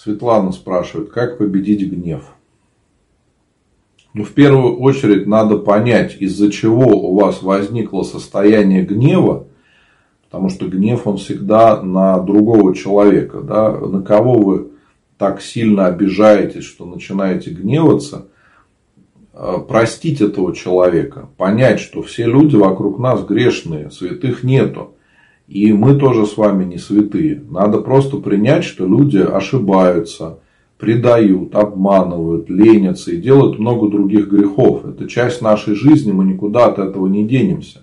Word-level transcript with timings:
Светлана 0.00 0.52
спрашивает, 0.52 1.10
как 1.10 1.38
победить 1.38 1.90
гнев? 1.90 2.22
Ну, 4.14 4.22
в 4.22 4.30
первую 4.30 4.78
очередь 4.78 5.26
надо 5.26 5.58
понять, 5.58 6.16
из-за 6.20 6.52
чего 6.52 6.86
у 6.86 7.16
вас 7.16 7.42
возникло 7.42 8.04
состояние 8.04 8.84
гнева, 8.84 9.48
потому 10.22 10.50
что 10.50 10.68
гнев, 10.68 11.08
он 11.08 11.16
всегда 11.16 11.82
на 11.82 12.20
другого 12.20 12.76
человека, 12.76 13.40
да, 13.40 13.72
на 13.72 14.00
кого 14.00 14.38
вы 14.38 14.68
так 15.16 15.42
сильно 15.42 15.86
обижаетесь, 15.86 16.64
что 16.64 16.86
начинаете 16.86 17.50
гневаться, 17.50 18.28
э, 19.34 19.56
простить 19.68 20.20
этого 20.20 20.54
человека, 20.54 21.28
понять, 21.36 21.80
что 21.80 22.02
все 22.02 22.26
люди 22.26 22.54
вокруг 22.54 23.00
нас 23.00 23.24
грешные, 23.24 23.90
святых 23.90 24.44
нету. 24.44 24.94
И 25.48 25.72
мы 25.72 25.98
тоже 25.98 26.26
с 26.26 26.36
вами 26.36 26.64
не 26.64 26.76
святые. 26.76 27.42
Надо 27.48 27.78
просто 27.78 28.18
принять, 28.18 28.64
что 28.64 28.86
люди 28.86 29.16
ошибаются, 29.16 30.40
предают, 30.76 31.54
обманывают, 31.54 32.50
ленятся 32.50 33.12
и 33.12 33.16
делают 33.16 33.58
много 33.58 33.88
других 33.88 34.28
грехов. 34.28 34.84
Это 34.84 35.08
часть 35.08 35.40
нашей 35.40 35.74
жизни, 35.74 36.12
мы 36.12 36.26
никуда 36.26 36.66
от 36.66 36.78
этого 36.78 37.06
не 37.06 37.26
денемся. 37.26 37.82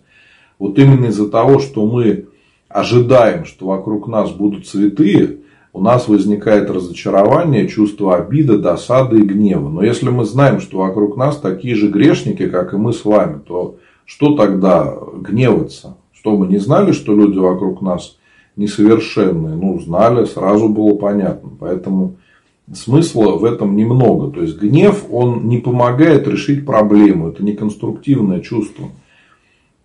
Вот 0.60 0.78
именно 0.78 1.08
из-за 1.08 1.28
того, 1.28 1.58
что 1.58 1.88
мы 1.88 2.28
ожидаем, 2.70 3.46
что 3.46 3.66
вокруг 3.66 4.08
нас 4.08 4.32
будут 4.32 4.68
святые, 4.68 5.38
у 5.74 5.82
нас 5.82 6.08
возникает 6.08 6.70
разочарование, 6.70 7.68
чувство 7.68 8.16
обиды, 8.16 8.60
досады 8.60 9.18
и 9.18 9.26
гнева. 9.26 9.70
Но 9.70 9.84
если 9.84 10.10
мы 10.10 10.24
знаем, 10.24 10.62
что 10.62 10.78
вокруг 10.78 11.18
нас 11.18 11.38
такие 11.38 11.76
же 11.76 11.90
грешники, 11.90 12.48
как 12.48 12.74
и 12.74 12.78
мы 12.78 12.94
с 12.94 13.04
вами, 13.04 13.42
то 13.46 13.78
что 14.06 14.36
тогда 14.38 14.96
гневаться? 15.20 15.98
Что 16.26 16.36
мы 16.36 16.48
не 16.48 16.58
знали, 16.58 16.92
что 16.92 17.16
люди 17.16 17.38
вокруг 17.38 17.84
нас 17.84 18.18
несовершенные? 18.56 19.56
Ну, 19.58 19.80
знали, 19.80 20.26
сразу 20.26 20.70
было 20.70 20.96
понятно. 20.96 21.52
Поэтому 21.60 22.16
смысла 22.74 23.34
в 23.34 23.46
этом 23.46 23.76
немного. 23.76 24.32
То 24.32 24.42
есть 24.42 24.58
гнев, 24.60 25.06
он 25.12 25.48
не 25.48 25.60
помогает 25.60 26.28
решить 26.28 26.66
проблему. 26.66 27.30
Это 27.30 27.44
не 27.44 27.54
конструктивное 27.54 28.40
чувство. 28.40 28.88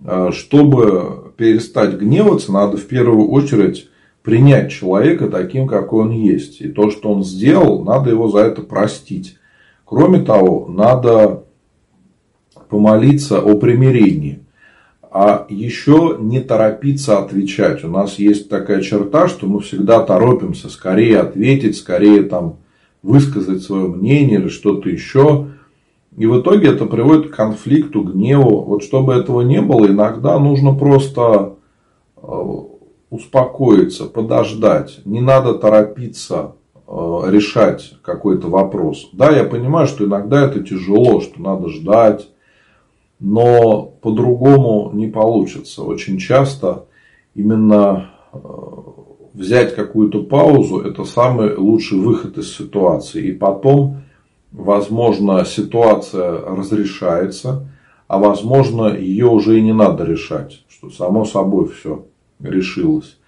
А, 0.02 0.32
чтобы 0.32 1.30
перестать 1.36 1.98
гневаться, 1.98 2.52
надо 2.52 2.78
в 2.78 2.86
первую 2.86 3.28
очередь 3.28 3.90
принять 4.22 4.72
человека 4.72 5.28
таким, 5.28 5.66
какой 5.66 6.04
он 6.04 6.10
есть. 6.12 6.62
И 6.62 6.68
то, 6.68 6.90
что 6.90 7.12
он 7.12 7.22
сделал, 7.22 7.84
надо 7.84 8.08
его 8.08 8.28
за 8.28 8.38
это 8.38 8.62
простить. 8.62 9.36
Кроме 9.84 10.20
того, 10.20 10.68
надо 10.70 11.44
помолиться 12.70 13.42
о 13.42 13.58
примирении. 13.58 14.40
А 15.12 15.44
еще 15.48 16.16
не 16.20 16.40
торопиться 16.40 17.18
отвечать. 17.18 17.82
У 17.82 17.88
нас 17.88 18.20
есть 18.20 18.48
такая 18.48 18.80
черта, 18.80 19.26
что 19.26 19.46
мы 19.46 19.60
всегда 19.60 20.00
торопимся 20.00 20.68
скорее 20.68 21.18
ответить, 21.18 21.76
скорее 21.76 22.22
там 22.22 22.58
высказать 23.02 23.62
свое 23.62 23.88
мнение 23.88 24.38
или 24.38 24.48
что-то 24.48 24.88
еще. 24.88 25.48
И 26.16 26.26
в 26.26 26.40
итоге 26.40 26.68
это 26.68 26.86
приводит 26.86 27.30
к 27.30 27.36
конфликту, 27.36 28.02
гневу. 28.02 28.62
Вот 28.62 28.84
чтобы 28.84 29.14
этого 29.14 29.40
не 29.40 29.60
было, 29.60 29.86
иногда 29.86 30.38
нужно 30.38 30.74
просто 30.74 31.54
э, 32.16 32.28
успокоиться, 33.10 34.04
подождать. 34.04 35.00
Не 35.04 35.20
надо 35.20 35.54
торопиться 35.54 36.52
э, 36.86 37.22
решать 37.26 37.94
какой-то 38.02 38.48
вопрос. 38.48 39.08
Да, 39.12 39.30
я 39.30 39.42
понимаю, 39.42 39.88
что 39.88 40.04
иногда 40.04 40.44
это 40.44 40.60
тяжело, 40.60 41.20
что 41.20 41.42
надо 41.42 41.68
ждать, 41.68 42.28
но 43.20 43.82
по-другому 44.00 44.90
не 44.94 45.06
получится. 45.06 45.82
Очень 45.82 46.18
часто 46.18 46.86
именно 47.34 48.10
э, 48.32 48.38
взять 49.34 49.74
какую-то 49.74 50.22
паузу– 50.22 50.80
это 50.80 51.04
самый 51.04 51.54
лучший 51.54 51.98
выход 51.98 52.38
из 52.38 52.56
ситуации. 52.56 53.28
И 53.28 53.32
потом, 53.32 54.02
возможно, 54.50 55.44
ситуация 55.44 56.40
разрешается, 56.40 57.68
а 58.08 58.18
возможно, 58.18 58.96
ее 58.96 59.26
уже 59.26 59.58
и 59.58 59.62
не 59.62 59.72
надо 59.72 60.04
решать, 60.04 60.64
что 60.68 60.90
само 60.90 61.24
собой 61.24 61.68
все 61.68 62.06
решилось. 62.40 63.18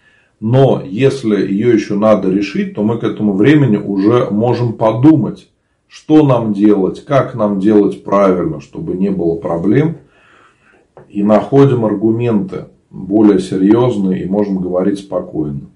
Но 0.41 0.83
если 0.84 1.37
ее 1.37 1.72
еще 1.72 1.95
надо 1.95 2.28
решить, 2.28 2.75
то 2.75 2.83
мы 2.83 2.99
к 2.99 3.05
этому 3.05 3.34
времени 3.34 3.77
уже 3.77 4.28
можем 4.31 4.72
подумать, 4.72 5.49
что 5.92 6.26
нам 6.26 6.54
делать, 6.54 7.04
как 7.04 7.34
нам 7.34 7.60
делать 7.60 8.03
правильно, 8.03 8.62
чтобы 8.62 8.94
не 8.94 9.10
было 9.10 9.36
проблем. 9.36 9.98
И 11.10 11.22
находим 11.22 11.84
аргументы 11.84 12.69
более 12.88 13.38
серьезные 13.38 14.22
и 14.25 14.28
можем 14.28 14.62
говорить 14.62 15.00
спокойно. 15.00 15.69